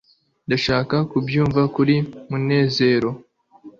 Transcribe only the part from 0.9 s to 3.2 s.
kubyumva kuri munezero